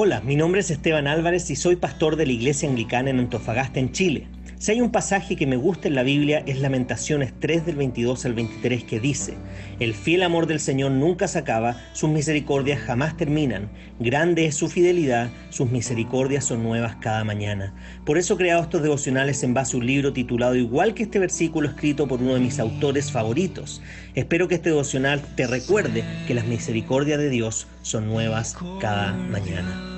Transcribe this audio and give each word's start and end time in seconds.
Hola, 0.00 0.20
mi 0.20 0.36
nombre 0.36 0.60
es 0.60 0.70
Esteban 0.70 1.08
Álvarez 1.08 1.50
y 1.50 1.56
soy 1.56 1.74
pastor 1.74 2.14
de 2.14 2.24
la 2.24 2.30
Iglesia 2.30 2.68
Anglicana 2.68 3.10
en 3.10 3.18
Antofagasta, 3.18 3.80
en 3.80 3.90
Chile. 3.90 4.28
Si 4.58 4.72
hay 4.72 4.80
un 4.80 4.90
pasaje 4.90 5.36
que 5.36 5.46
me 5.46 5.56
gusta 5.56 5.86
en 5.86 5.94
la 5.94 6.02
Biblia 6.02 6.42
es 6.44 6.58
Lamentaciones 6.58 7.32
3 7.38 7.64
del 7.64 7.76
22 7.76 8.24
al 8.24 8.34
23 8.34 8.82
que 8.82 8.98
dice, 8.98 9.34
El 9.78 9.94
fiel 9.94 10.24
amor 10.24 10.48
del 10.48 10.58
Señor 10.58 10.90
nunca 10.90 11.28
se 11.28 11.38
acaba, 11.38 11.76
sus 11.92 12.10
misericordias 12.10 12.80
jamás 12.80 13.16
terminan, 13.16 13.70
grande 14.00 14.46
es 14.46 14.56
su 14.56 14.68
fidelidad, 14.68 15.30
sus 15.50 15.70
misericordias 15.70 16.44
son 16.44 16.64
nuevas 16.64 16.96
cada 16.96 17.22
mañana. 17.22 17.72
Por 18.04 18.18
eso 18.18 18.34
he 18.34 18.38
creado 18.38 18.64
estos 18.64 18.82
devocionales 18.82 19.44
en 19.44 19.54
base 19.54 19.76
a 19.76 19.78
un 19.78 19.86
libro 19.86 20.12
titulado 20.12 20.56
igual 20.56 20.92
que 20.92 21.04
este 21.04 21.20
versículo 21.20 21.68
escrito 21.68 22.08
por 22.08 22.20
uno 22.20 22.34
de 22.34 22.40
mis 22.40 22.58
autores 22.58 23.12
favoritos. 23.12 23.80
Espero 24.16 24.48
que 24.48 24.56
este 24.56 24.70
devocional 24.70 25.22
te 25.36 25.46
recuerde 25.46 26.02
que 26.26 26.34
las 26.34 26.46
misericordias 26.46 27.20
de 27.20 27.30
Dios 27.30 27.68
son 27.82 28.08
nuevas 28.08 28.56
cada 28.80 29.12
mañana. 29.12 29.97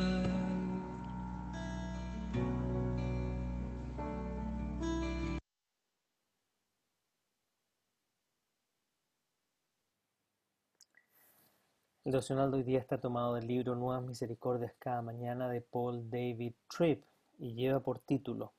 El 12.11 12.15
devocional 12.15 12.51
de 12.51 12.57
hoy 12.57 12.63
día 12.65 12.81
está 12.81 12.99
tomado 12.99 13.35
del 13.35 13.47
libro 13.47 13.77
Nuevas 13.77 14.03
Misericordias 14.03 14.75
cada 14.81 15.01
mañana 15.01 15.49
de 15.49 15.61
Paul 15.61 16.11
David 16.11 16.55
Tripp 16.67 17.05
y 17.39 17.55
lleva 17.55 17.79
por 17.79 18.01
título 18.01 18.53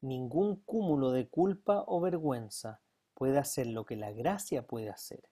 Ningún 0.00 0.62
cúmulo 0.62 1.10
de 1.10 1.28
culpa 1.28 1.84
o 1.86 2.00
vergüenza 2.00 2.80
puede 3.12 3.36
hacer 3.36 3.66
lo 3.66 3.84
que 3.84 3.96
la 3.96 4.12
gracia 4.12 4.66
puede 4.66 4.88
hacer, 4.88 5.28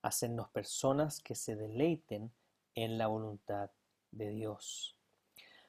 hacernos 0.00 0.48
personas 0.48 1.20
que 1.20 1.34
se 1.34 1.56
deleiten 1.56 2.32
en 2.74 2.96
la 2.96 3.06
voluntad 3.06 3.70
de 4.10 4.30
Dios. 4.30 4.96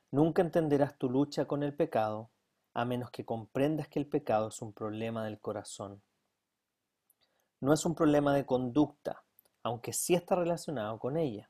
Nunca 0.09 0.41
entenderás 0.41 0.97
tu 0.97 1.09
lucha 1.09 1.43
con 1.43 1.63
el 1.63 1.75
pecado 1.75 2.29
a 2.73 2.85
menos 2.85 3.11
que 3.11 3.25
comprendas 3.25 3.89
que 3.89 3.99
el 3.99 4.07
pecado 4.07 4.47
es 4.47 4.61
un 4.61 4.71
problema 4.71 5.25
del 5.25 5.41
corazón. 5.41 6.01
No 7.59 7.73
es 7.73 7.85
un 7.85 7.93
problema 7.93 8.33
de 8.33 8.45
conducta, 8.45 9.25
aunque 9.63 9.93
sí 9.93 10.13
está 10.13 10.35
relacionado 10.35 10.99
con 10.99 11.17
ella. 11.17 11.49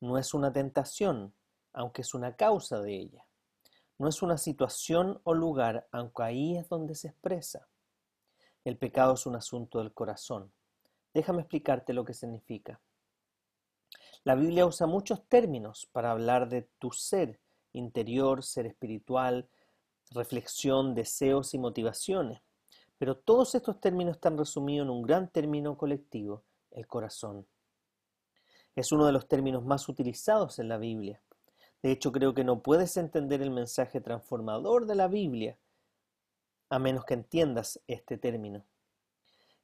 No 0.00 0.18
es 0.18 0.34
una 0.34 0.52
tentación, 0.52 1.32
aunque 1.72 2.02
es 2.02 2.12
una 2.12 2.36
causa 2.36 2.80
de 2.80 2.96
ella. 2.96 3.26
No 3.98 4.08
es 4.08 4.22
una 4.22 4.36
situación 4.36 5.20
o 5.24 5.34
lugar, 5.34 5.88
aunque 5.92 6.22
ahí 6.22 6.56
es 6.56 6.68
donde 6.68 6.94
se 6.94 7.08
expresa. 7.08 7.68
El 8.64 8.76
pecado 8.76 9.14
es 9.14 9.26
un 9.26 9.36
asunto 9.36 9.78
del 9.78 9.92
corazón. 9.92 10.52
Déjame 11.14 11.40
explicarte 11.42 11.92
lo 11.92 12.04
que 12.04 12.14
significa. 12.14 12.80
La 14.24 14.34
Biblia 14.34 14.66
usa 14.66 14.86
muchos 14.86 15.26
términos 15.28 15.88
para 15.92 16.10
hablar 16.10 16.48
de 16.48 16.62
tu 16.78 16.90
ser 16.90 17.40
interior, 17.72 18.42
ser 18.42 18.66
espiritual, 18.66 19.48
reflexión, 20.10 20.94
deseos 20.94 21.54
y 21.54 21.58
motivaciones. 21.58 22.42
Pero 22.98 23.16
todos 23.16 23.54
estos 23.54 23.80
términos 23.80 24.16
están 24.16 24.36
resumidos 24.36 24.84
en 24.84 24.90
un 24.90 25.02
gran 25.02 25.30
término 25.30 25.78
colectivo 25.78 26.44
el 26.72 26.86
corazón. 26.86 27.46
Es 28.76 28.92
uno 28.92 29.06
de 29.06 29.12
los 29.12 29.28
términos 29.28 29.64
más 29.64 29.88
utilizados 29.88 30.58
en 30.58 30.68
la 30.68 30.78
Biblia. 30.78 31.22
De 31.82 31.90
hecho, 31.90 32.12
creo 32.12 32.34
que 32.34 32.44
no 32.44 32.62
puedes 32.62 32.96
entender 32.96 33.42
el 33.42 33.50
mensaje 33.50 34.00
transformador 34.00 34.86
de 34.86 34.94
la 34.94 35.08
Biblia 35.08 35.58
a 36.68 36.78
menos 36.78 37.04
que 37.04 37.14
entiendas 37.14 37.80
este 37.88 38.16
término. 38.16 38.64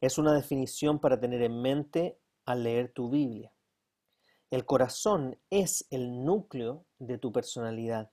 Es 0.01 0.19
una 0.19 0.35
definición 0.35 0.99
para 0.99 1.21
tener 1.21 1.43
en 1.43 1.63
mente 1.63 2.19
al 2.45 2.65
leer 2.65 2.93
tu 2.93 3.11
Biblia. 3.11 3.53
El 4.51 4.65
corazón 4.65 5.39
es 5.51 5.87
el 5.91 6.25
núcleo 6.25 6.85
de 6.99 7.19
tu 7.19 7.33
personalidad. 7.33 8.11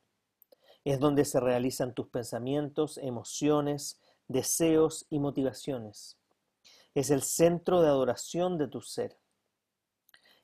Es 0.83 0.99
donde 0.99 1.25
se 1.25 1.39
realizan 1.39 1.93
tus 1.93 2.09
pensamientos, 2.09 2.97
emociones, 2.97 3.99
deseos 4.27 5.05
y 5.09 5.19
motivaciones 5.19 6.17
es 6.95 7.09
el 7.09 7.21
centro 7.21 7.81
de 7.81 7.87
adoración 7.87 8.57
de 8.57 8.67
tu 8.67 8.81
ser. 8.81 9.17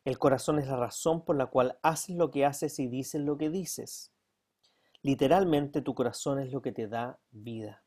El 0.06 0.18
corazón 0.18 0.60
es 0.60 0.68
la 0.68 0.78
razón 0.78 1.24
por 1.24 1.36
la 1.36 1.48
cual 1.48 1.78
haces 1.84 2.16
lo 2.16 2.32
que 2.32 2.46
haces 2.46 2.80
y 2.80 2.88
dices 2.88 3.22
lo 3.22 3.38
que 3.38 3.50
dices. 3.50 4.12
Literalmente 5.02 5.82
tu 5.82 5.94
corazón 5.94 6.40
es 6.40 6.52
lo 6.52 6.62
que 6.62 6.72
te 6.72 6.88
da 6.88 7.20
vida. 7.32 7.84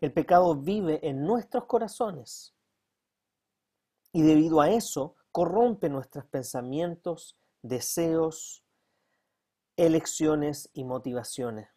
El 0.00 0.12
pecado 0.12 0.54
vive 0.54 1.00
en 1.08 1.24
nuestros 1.24 1.64
corazones 1.64 2.54
y 4.12 4.22
debido 4.22 4.60
a 4.60 4.70
eso 4.70 5.16
corrompe 5.32 5.88
nuestros 5.88 6.26
pensamientos, 6.26 7.38
deseos, 7.62 8.64
elecciones 9.76 10.70
y 10.72 10.84
motivaciones. 10.84 11.68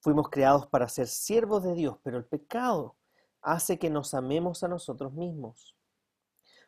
Fuimos 0.00 0.30
creados 0.30 0.66
para 0.66 0.88
ser 0.88 1.06
siervos 1.06 1.62
de 1.62 1.74
Dios, 1.74 1.98
pero 2.02 2.18
el 2.18 2.24
pecado 2.24 2.96
hace 3.42 3.78
que 3.78 3.90
nos 3.90 4.14
amemos 4.14 4.62
a 4.62 4.68
nosotros 4.68 5.12
mismos. 5.12 5.76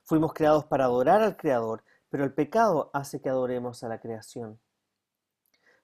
Fuimos 0.03 0.33
creados 0.33 0.65
para 0.65 0.85
adorar 0.85 1.23
al 1.23 1.37
Creador, 1.37 1.85
pero 2.09 2.25
el 2.25 2.33
pecado 2.33 2.91
hace 2.93 3.21
que 3.21 3.29
adoremos 3.29 3.83
a 3.85 3.89
la 3.89 4.01
creación. 4.01 4.61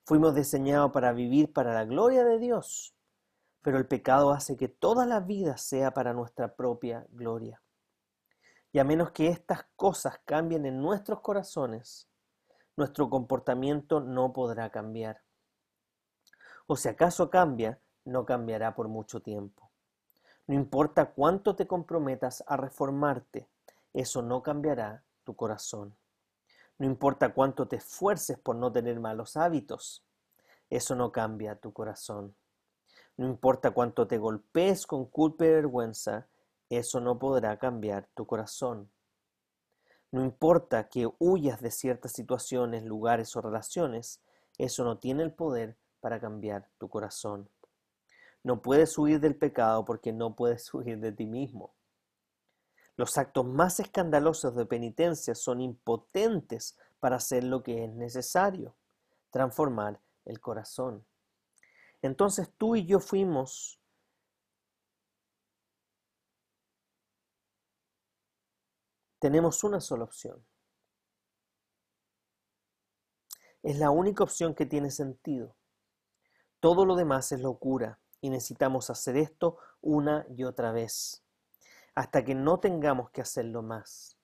Fuimos 0.04 0.34
diseñados 0.34 0.92
para 0.92 1.12
vivir 1.12 1.52
para 1.52 1.74
la 1.74 1.84
gloria 1.84 2.24
de 2.24 2.38
Dios, 2.38 2.96
pero 3.62 3.78
el 3.78 3.86
pecado 3.86 4.30
hace 4.30 4.56
que 4.56 4.68
toda 4.68 5.06
la 5.06 5.20
vida 5.20 5.56
sea 5.56 5.92
para 5.92 6.12
nuestra 6.12 6.54
propia 6.54 7.06
gloria. 7.10 7.62
Y 8.72 8.78
a 8.78 8.84
menos 8.84 9.10
que 9.10 9.28
estas 9.28 9.64
cosas 9.74 10.20
cambien 10.24 10.66
en 10.66 10.80
nuestros 10.80 11.20
corazones, 11.20 12.08
nuestro 12.76 13.08
comportamiento 13.08 14.00
no 14.00 14.32
podrá 14.32 14.70
cambiar. 14.70 15.22
O 16.66 16.76
si 16.76 16.88
acaso 16.88 17.30
cambia, 17.30 17.80
no 18.04 18.24
cambiará 18.26 18.74
por 18.74 18.88
mucho 18.88 19.20
tiempo. 19.20 19.65
No 20.46 20.54
importa 20.54 21.12
cuánto 21.12 21.56
te 21.56 21.66
comprometas 21.66 22.44
a 22.46 22.56
reformarte, 22.56 23.48
eso 23.92 24.22
no 24.22 24.42
cambiará 24.42 25.02
tu 25.24 25.34
corazón. 25.34 25.96
No 26.78 26.86
importa 26.86 27.32
cuánto 27.32 27.66
te 27.66 27.76
esfuerces 27.76 28.38
por 28.38 28.54
no 28.54 28.70
tener 28.70 29.00
malos 29.00 29.36
hábitos, 29.36 30.04
eso 30.70 30.94
no 30.94 31.10
cambia 31.10 31.56
tu 31.56 31.72
corazón. 31.72 32.36
No 33.16 33.26
importa 33.26 33.70
cuánto 33.70 34.06
te 34.06 34.18
golpees 34.18 34.86
con 34.86 35.06
culpa 35.06 35.46
y 35.46 35.50
vergüenza, 35.50 36.28
eso 36.68 37.00
no 37.00 37.18
podrá 37.18 37.58
cambiar 37.58 38.08
tu 38.14 38.26
corazón. 38.26 38.90
No 40.12 40.22
importa 40.22 40.88
que 40.88 41.08
huyas 41.18 41.60
de 41.60 41.70
ciertas 41.70 42.12
situaciones, 42.12 42.84
lugares 42.84 43.34
o 43.36 43.40
relaciones, 43.40 44.20
eso 44.58 44.84
no 44.84 44.98
tiene 44.98 45.22
el 45.22 45.32
poder 45.32 45.76
para 46.00 46.20
cambiar 46.20 46.68
tu 46.78 46.88
corazón. 46.88 47.48
No 48.46 48.62
puedes 48.62 48.96
huir 48.96 49.18
del 49.18 49.34
pecado 49.34 49.84
porque 49.84 50.12
no 50.12 50.36
puedes 50.36 50.72
huir 50.72 51.00
de 51.00 51.10
ti 51.10 51.26
mismo. 51.26 51.74
Los 52.94 53.18
actos 53.18 53.44
más 53.44 53.80
escandalosos 53.80 54.54
de 54.54 54.64
penitencia 54.66 55.34
son 55.34 55.60
impotentes 55.60 56.78
para 57.00 57.16
hacer 57.16 57.42
lo 57.42 57.64
que 57.64 57.84
es 57.84 57.92
necesario, 57.92 58.76
transformar 59.30 60.00
el 60.24 60.40
corazón. 60.40 61.04
Entonces 62.02 62.48
tú 62.56 62.76
y 62.76 62.86
yo 62.86 63.00
fuimos 63.00 63.80
tenemos 69.18 69.64
una 69.64 69.80
sola 69.80 70.04
opción. 70.04 70.46
Es 73.64 73.76
la 73.76 73.90
única 73.90 74.22
opción 74.22 74.54
que 74.54 74.66
tiene 74.66 74.92
sentido. 74.92 75.56
Todo 76.60 76.86
lo 76.86 76.94
demás 76.94 77.32
es 77.32 77.40
locura 77.40 77.98
y 78.20 78.30
necesitamos 78.30 78.90
hacer 78.90 79.16
esto 79.16 79.58
una 79.80 80.26
y 80.28 80.44
otra 80.44 80.72
vez, 80.72 81.24
hasta 81.94 82.24
que 82.24 82.34
no 82.34 82.60
tengamos 82.60 83.10
que 83.10 83.20
hacerlo 83.20 83.62
más. 83.62 84.16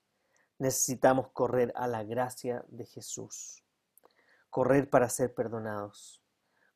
Necesitamos 0.59 1.29
correr 1.29 1.71
a 1.75 1.87
la 1.87 2.03
gracia 2.03 2.63
de 2.67 2.85
Jesús, 2.85 3.63
correr 4.49 4.89
para 4.89 5.09
ser 5.09 5.33
perdonados, 5.33 6.21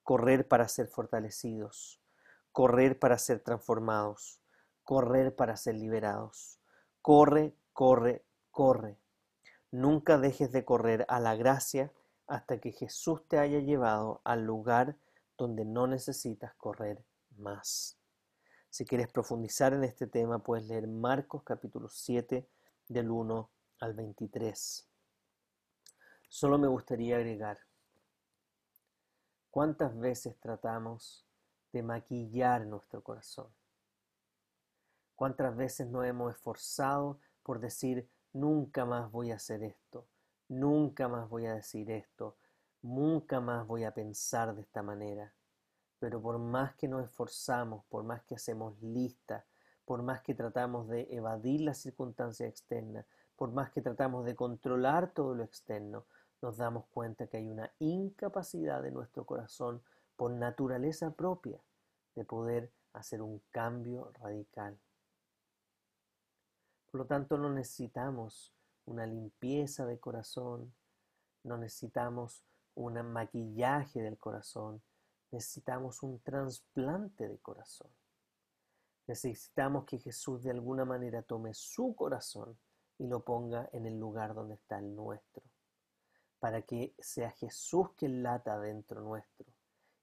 correr 0.03 0.47
para 0.47 0.67
ser 0.67 0.87
fortalecidos, 0.87 2.01
correr 2.51 2.97
para 2.97 3.17
ser 3.17 3.39
transformados, 3.41 4.41
correr 4.83 5.35
para 5.35 5.57
ser 5.57 5.75
liberados. 5.75 6.59
Corre, 7.01 7.53
corre, 7.73 8.25
corre. 8.51 8.97
Nunca 9.69 10.17
dejes 10.17 10.51
de 10.51 10.65
correr 10.65 11.05
a 11.09 11.19
la 11.19 11.35
gracia 11.35 11.91
hasta 12.25 12.59
que 12.59 12.71
Jesús 12.71 13.27
te 13.27 13.37
haya 13.37 13.59
llevado 13.59 14.21
al 14.23 14.45
lugar 14.45 14.95
donde 15.37 15.65
no 15.65 15.87
necesitas 15.87 16.53
correr 16.55 17.03
más. 17.37 17.97
Si 18.69 18.85
quieres 18.85 19.07
profundizar 19.07 19.73
en 19.73 19.83
este 19.83 20.07
tema, 20.07 20.39
puedes 20.39 20.65
leer 20.67 20.87
Marcos 20.87 21.43
capítulo 21.43 21.89
7 21.89 22.47
del 22.87 23.11
1 23.11 23.49
al 23.79 23.93
23. 23.93 24.87
Solo 26.27 26.57
me 26.57 26.67
gustaría 26.67 27.17
agregar, 27.17 27.59
¿cuántas 29.49 29.97
veces 29.97 30.37
tratamos 30.39 31.25
de 31.71 31.83
maquillar 31.83 32.65
nuestro 32.65 33.01
corazón? 33.03 33.47
¿Cuántas 35.15 35.55
veces 35.55 35.87
nos 35.87 36.05
hemos 36.05 36.33
esforzado 36.33 37.19
por 37.47 37.61
decir, 37.61 38.09
nunca 38.33 38.83
más 38.83 39.09
voy 39.09 39.31
a 39.31 39.35
hacer 39.35 39.63
esto, 39.63 40.05
nunca 40.49 41.07
más 41.07 41.29
voy 41.29 41.45
a 41.45 41.53
decir 41.53 41.89
esto, 41.89 42.35
Nunca 42.87 43.41
más 43.41 43.67
voy 43.67 43.83
a 43.83 43.93
pensar 43.93 44.55
de 44.55 44.61
esta 44.61 44.81
manera. 44.81 45.33
Pero 45.99 46.21
por 46.21 46.39
más 46.39 46.73
que 46.75 46.87
nos 46.87 47.03
esforzamos, 47.03 47.83
por 47.89 48.05
más 48.05 48.23
que 48.23 48.35
hacemos 48.35 48.81
listas, 48.81 49.43
por 49.83 50.03
más 50.03 50.21
que 50.21 50.33
tratamos 50.33 50.87
de 50.87 51.05
evadir 51.09 51.61
las 51.61 51.79
circunstancias 51.79 52.49
externas, 52.49 53.05
por 53.35 53.51
más 53.51 53.71
que 53.71 53.81
tratamos 53.81 54.23
de 54.23 54.37
controlar 54.37 55.11
todo 55.11 55.35
lo 55.35 55.43
externo, 55.43 56.05
nos 56.41 56.55
damos 56.55 56.85
cuenta 56.85 57.27
que 57.27 57.35
hay 57.35 57.49
una 57.49 57.69
incapacidad 57.79 58.81
de 58.81 58.91
nuestro 58.91 59.25
corazón 59.25 59.81
por 60.15 60.31
naturaleza 60.31 61.11
propia 61.11 61.59
de 62.15 62.23
poder 62.23 62.71
hacer 62.93 63.21
un 63.21 63.41
cambio 63.51 64.13
radical. 64.13 64.79
Por 66.89 67.01
lo 67.01 67.05
tanto, 67.05 67.37
no 67.37 67.49
necesitamos 67.49 68.53
una 68.85 69.05
limpieza 69.05 69.85
de 69.85 69.99
corazón, 69.99 70.73
no 71.43 71.57
necesitamos 71.57 72.45
un 72.77 73.01
maquillaje 73.11 74.01
del 74.01 74.17
corazón, 74.17 74.81
necesitamos 75.31 76.03
un 76.03 76.19
trasplante 76.19 77.27
de 77.27 77.39
corazón. 77.39 77.89
Necesitamos 79.07 79.85
que 79.85 79.97
Jesús 79.97 80.43
de 80.43 80.51
alguna 80.51 80.85
manera 80.85 81.21
tome 81.21 81.53
su 81.53 81.95
corazón 81.95 82.57
y 82.99 83.07
lo 83.07 83.23
ponga 83.23 83.69
en 83.71 83.85
el 83.85 83.99
lugar 83.99 84.33
donde 84.33 84.55
está 84.55 84.79
el 84.79 84.95
nuestro, 84.95 85.43
para 86.39 86.61
que 86.61 86.93
sea 86.99 87.31
Jesús 87.31 87.91
que 87.97 88.09
lata 88.09 88.59
dentro 88.59 89.01
nuestro 89.01 89.47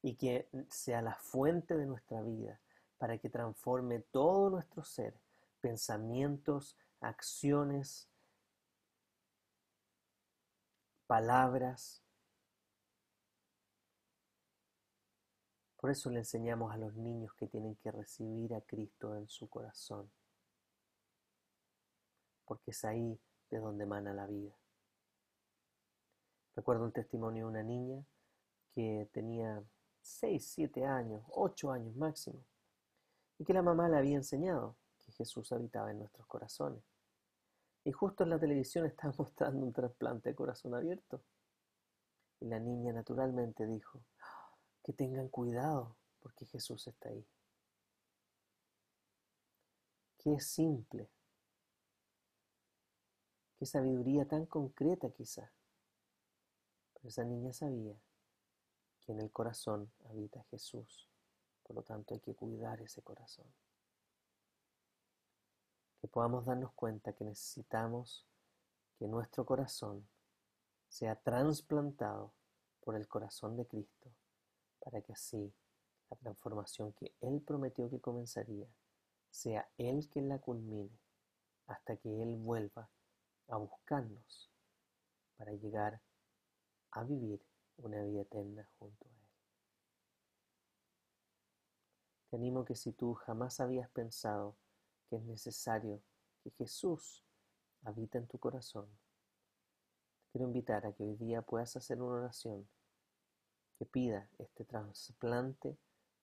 y 0.03 0.17
que 0.17 0.49
sea 0.69 1.01
la 1.01 1.15
fuente 1.15 1.77
de 1.77 1.87
nuestra 1.87 2.23
vida, 2.23 2.61
para 2.99 3.19
que 3.19 3.31
transforme 3.31 4.01
todo 4.01 4.51
nuestro 4.51 4.83
ser, 4.85 5.15
pensamientos, 5.61 6.77
acciones, 7.01 8.09
palabras. 11.07 12.04
Por 15.85 15.91
eso 15.91 16.09
le 16.09 16.21
enseñamos 16.21 16.73
a 16.73 16.79
los 16.79 16.95
niños 16.95 17.35
que 17.35 17.47
tienen 17.47 17.77
que 17.77 17.93
recibir 17.93 18.55
a 18.55 18.63
Cristo 18.63 19.15
en 19.17 19.29
su 19.29 19.51
corazón 19.51 20.11
porque 22.47 22.71
es 22.71 22.83
ahí 22.87 23.21
de 23.51 23.59
donde 23.59 23.85
emana 23.85 24.15
la 24.15 24.27
vida. 24.27 24.57
Recuerdo 26.57 26.85
un 26.85 26.93
testimonio 26.93 27.45
de 27.45 27.51
una 27.51 27.63
niña 27.63 28.03
que 28.75 29.11
tenía 29.13 29.63
6, 30.01 30.53
7 30.55 30.87
años, 30.87 31.23
8 31.33 31.73
años 31.73 31.95
máximo, 31.97 32.43
y 33.37 33.45
que 33.45 33.53
la 33.53 33.61
mamá 33.61 33.87
le 33.91 33.99
había 33.99 34.17
enseñado 34.17 34.79
que 35.05 35.13
Jesús 35.13 35.53
habitaba 35.53 35.91
en 35.91 35.99
nuestros 35.99 36.27
corazones. 36.27 36.83
Y 37.85 37.93
justo 37.93 38.25
en 38.25 38.31
la 38.31 38.41
televisión 38.41 38.87
estaba 38.87 39.13
mostrando 39.19 39.67
un 39.67 39.75
trasplante 39.75 40.31
de 40.31 40.35
corazón 40.35 40.75
abierto. 40.75 41.21
Y 42.41 42.47
la 42.47 42.59
niña 42.59 42.95
naturalmente 42.95 43.67
dijo, 43.67 44.01
que 44.85 44.93
tengan 44.93 45.29
cuidado 45.29 45.97
porque 46.21 46.47
Jesús 46.47 46.87
está 46.87 47.09
ahí. 47.09 47.27
Qué 50.19 50.39
simple 50.39 51.11
Qué 53.57 53.67
sabiduría 53.67 54.27
tan 54.27 54.47
concreta 54.47 55.11
quizá. 55.11 55.51
Pero 56.93 57.09
esa 57.09 57.25
niña 57.25 57.53
sabía 57.53 57.95
que 59.01 59.13
en 59.13 59.21
el 59.21 59.31
corazón 59.31 59.93
habita 60.11 60.43
Jesús. 60.51 61.09
Por 61.63 61.77
lo 61.77 61.83
tanto 61.83 62.15
hay 62.15 62.21
que 62.21 62.35
cuidar 62.35 62.81
ese 62.81 63.03
corazón. 63.03 63.47
Que 66.01 66.09
podamos 66.09 66.45
darnos 66.45 66.73
cuenta 66.73 67.13
que 67.13 67.25
necesitamos 67.25 68.27
que 68.99 69.07
nuestro 69.07 69.47
corazón 69.47 70.07
sea 70.89 71.17
trasplantado 71.17 72.33
por 72.81 72.97
el 72.97 73.09
corazón 73.09 73.57
de 73.57 73.67
Cristo, 73.67 74.11
para 74.85 75.01
que 75.01 75.15
así 75.15 75.53
la 76.11 76.17
transformación 76.19 76.93
que 76.93 77.15
Él 77.21 77.41
prometió 77.41 77.89
que 77.89 78.01
comenzaría, 78.01 78.69
sea 79.31 79.67
Él 79.79 80.09
quien 80.11 80.29
la 80.29 80.39
culmine, 80.39 80.91
hasta 81.67 81.97
que 81.97 82.23
Él 82.23 82.37
vuelva 82.37 82.91
a 83.49 83.57
buscarnos 83.57 84.51
para 85.37 85.53
llegar 85.53 86.01
a 86.93 87.03
vivir 87.03 87.43
una 87.79 88.03
vida 88.03 88.21
eterna 88.21 88.69
junto 88.79 89.09
a 89.09 89.09
Él. 89.09 89.15
Te 92.29 92.37
animo 92.37 92.65
que 92.65 92.77
si 92.77 92.93
tú 92.93 93.15
jamás 93.15 93.61
habías 93.61 93.89
pensado 93.91 94.57
que 95.09 95.17
es 95.17 95.25
necesario 95.25 96.03
que 96.43 96.51
Jesús 96.51 97.25
habita 97.85 98.19
en 98.19 98.27
tu 98.27 98.39
corazón, 98.39 98.87
te 100.19 100.33
quiero 100.33 100.47
invitar 100.47 100.85
a 100.87 100.93
que 100.93 101.05
hoy 101.05 101.17
día 101.17 101.41
puedas 101.41 101.75
hacer 101.77 102.03
una 102.03 102.17
oración 102.17 102.69
que 103.77 103.87
pida 103.87 104.29
este 104.39 104.65
trasplante 104.65 105.77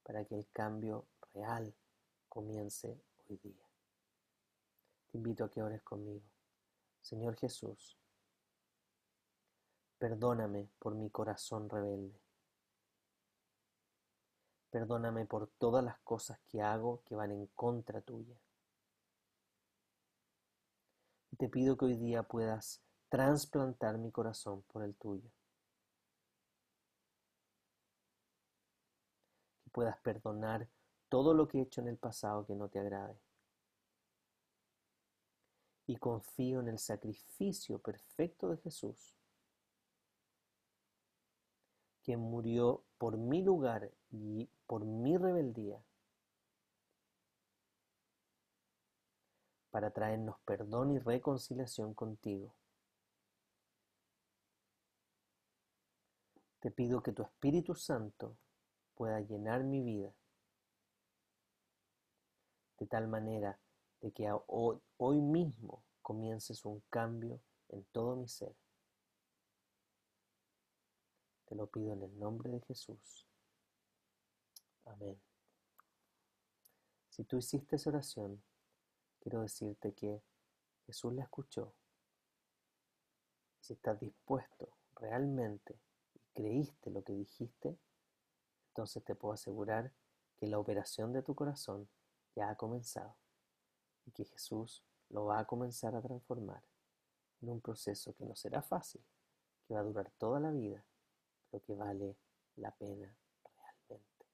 para 0.04 0.26
que 0.26 0.36
el 0.36 0.48
cambio 0.52 1.06
real 1.34 1.74
comience 2.30 3.02
hoy 3.30 3.38
día. 3.38 3.66
Te 5.12 5.18
invito 5.18 5.44
a 5.44 5.52
que 5.52 5.62
ores 5.62 5.82
conmigo. 5.84 6.26
Señor 7.02 7.36
Jesús, 7.36 7.98
perdóname 9.98 10.70
por 10.80 10.96
mi 10.96 11.10
corazón 11.10 11.70
rebelde. 11.70 12.20
Perdóname 14.70 15.26
por 15.26 15.48
todas 15.48 15.84
las 15.84 16.00
cosas 16.00 16.40
que 16.48 16.62
hago 16.62 17.04
que 17.04 17.16
van 17.16 17.32
en 17.32 17.48
contra 17.48 18.00
tuya. 18.00 18.40
Te 21.38 21.50
pido 21.50 21.76
que 21.76 21.86
hoy 21.86 21.98
día 21.98 22.24
puedas 22.24 22.82
trasplantar 23.10 23.98
mi 23.98 24.12
corazón 24.12 24.62
por 24.72 24.84
el 24.84 24.96
tuyo. 24.96 25.30
Puedas 29.72 29.98
perdonar 30.00 30.68
todo 31.10 31.34
lo 31.34 31.48
que 31.48 31.60
he 31.60 31.62
hecho 31.62 31.82
en 31.82 31.88
el 31.88 31.98
pasado 31.98 32.46
que 32.46 32.56
no 32.56 32.70
te 32.70 32.80
agrade 32.80 33.20
y 35.92 35.98
confío 35.98 36.62
en 36.62 36.70
el 36.70 36.80
sacrificio 36.80 37.80
perfecto 37.80 38.50
de 38.50 38.58
Jesús, 38.58 39.14
que 42.04 42.16
murió 42.16 42.84
por 42.98 43.18
mi 43.18 43.42
lugar 43.42 43.92
y 44.10 44.50
por 44.68 44.86
mi 44.86 45.18
rebeldía, 45.18 45.84
para 49.70 49.92
traernos 49.92 50.40
perdón 50.46 50.92
y 50.92 51.00
reconciliación 51.00 51.94
contigo. 51.94 52.54
Te 56.62 56.72
pido 56.72 57.02
que 57.02 57.12
tu 57.12 57.24
Espíritu 57.24 57.76
Santo 57.76 58.38
pueda 59.02 59.20
llenar 59.20 59.64
mi 59.64 59.82
vida 59.82 60.14
de 62.78 62.86
tal 62.86 63.08
manera 63.08 63.60
de 64.00 64.12
que 64.12 64.30
hoy 64.46 65.22
mismo 65.22 65.84
comiences 66.04 66.64
un 66.66 66.82
cambio 66.82 67.42
en 67.70 67.84
todo 67.86 68.16
mi 68.16 68.28
ser. 68.28 68.56
Te 71.46 71.56
lo 71.56 71.66
pido 71.66 71.94
en 71.94 72.04
el 72.04 72.20
nombre 72.20 72.52
de 72.52 72.60
Jesús. 72.62 73.26
Amén. 74.86 75.20
Si 77.10 77.24
tú 77.24 77.38
hiciste 77.38 77.78
esa 77.78 77.90
oración, 77.90 78.44
quiero 79.20 79.42
decirte 79.42 79.96
que 79.96 80.22
Jesús 80.86 81.12
la 81.16 81.24
escuchó. 81.24 81.74
Si 83.62 83.74
estás 83.74 84.00
dispuesto 84.00 84.70
realmente 84.94 85.80
y 86.14 86.20
creíste 86.36 86.92
lo 86.92 87.04
que 87.04 87.14
dijiste, 87.14 87.80
entonces 88.72 89.04
te 89.04 89.16
puedo 89.16 89.34
asegurar 89.34 89.92
que 90.38 90.48
la 90.48 90.58
operación 90.58 91.12
de 91.12 91.22
tu 91.22 91.36
corazón 91.36 91.90
ya 92.36 92.50
ha 92.50 92.56
comenzado 92.56 93.16
y 94.06 94.12
que 94.12 94.24
Jesús 94.24 94.82
lo 95.10 95.26
va 95.26 95.40
a 95.40 95.46
comenzar 95.46 95.94
a 95.94 96.02
transformar 96.02 96.64
en 97.42 97.50
un 97.50 97.60
proceso 97.60 98.16
que 98.16 98.26
no 98.26 98.34
será 98.34 98.62
fácil, 98.62 99.04
que 99.68 99.74
va 99.74 99.82
a 99.82 99.84
durar 99.84 100.10
toda 100.18 100.40
la 100.40 100.52
vida, 100.52 100.86
pero 101.50 101.62
que 101.64 101.76
vale 101.76 102.16
la 102.56 102.72
pena 102.72 103.14
realmente. 103.44 104.26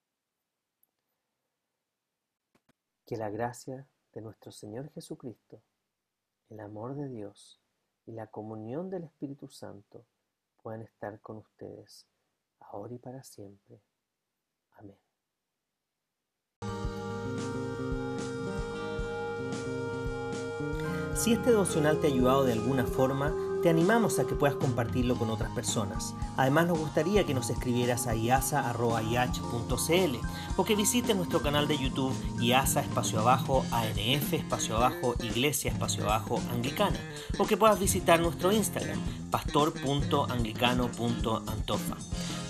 Que 3.07 3.17
la 3.17 3.31
gracia 3.31 3.87
de 4.13 4.21
nuestro 4.21 4.51
Señor 4.51 4.91
Jesucristo, 4.91 5.63
el 6.49 6.59
amor 6.59 6.95
de 6.95 7.09
Dios 7.09 7.59
y 8.05 8.11
la 8.11 8.27
comunión 8.27 8.91
del 8.91 9.05
Espíritu 9.05 9.47
Santo 9.47 10.05
puedan 10.61 10.83
estar 10.83 11.19
con 11.21 11.37
ustedes 11.37 12.05
ahora 12.59 12.93
y 12.93 12.99
para 12.99 13.23
siempre. 13.23 13.81
Amén. 14.77 14.97
Si 21.15 21.33
este 21.33 21.49
devocional 21.49 21.99
te 21.99 22.07
ha 22.07 22.09
ayudado 22.09 22.43
de 22.43 22.53
alguna 22.53 22.85
forma, 22.85 23.33
te 23.61 23.69
animamos 23.69 24.19
a 24.19 24.25
que 24.25 24.35
puedas 24.35 24.55
compartirlo 24.55 25.15
con 25.15 25.29
otras 25.29 25.51
personas. 25.51 26.15
Además 26.37 26.67
nos 26.67 26.79
gustaría 26.79 27.25
que 27.25 27.33
nos 27.33 27.49
escribieras 27.49 28.07
a 28.07 28.15
iasa.ih.cl 28.15 30.17
o 30.55 30.65
que 30.65 30.75
visites 30.75 31.15
nuestro 31.15 31.41
canal 31.41 31.67
de 31.67 31.77
YouTube 31.77 32.13
IASA 32.39 32.81
espacio 32.81 33.19
abajo 33.19 33.65
ANF 33.71 34.33
espacio 34.33 34.77
abajo 34.77 35.15
Iglesia 35.21 35.71
espacio 35.71 36.05
abajo 36.05 36.41
Anglicana 36.51 36.99
o 37.37 37.45
que 37.45 37.57
puedas 37.57 37.79
visitar 37.79 38.19
nuestro 38.19 38.51
Instagram 38.51 38.99
pastor.anglicano.antofa. 39.31 41.97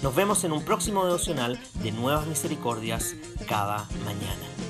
Nos 0.04 0.16
vemos 0.16 0.44
en 0.44 0.52
un 0.52 0.64
próximo 0.64 1.06
devocional 1.06 1.60
de 1.82 1.92
Nuevas 1.92 2.28
Misericordias 2.28 3.16
cada 3.48 3.88
mañana. 4.06 4.67